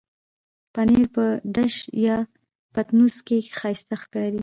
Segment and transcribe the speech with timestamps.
[0.73, 1.25] پنېر په
[1.55, 1.73] ډش
[2.05, 2.17] یا
[2.73, 4.39] پتنوس کې ښايسته ښکاري.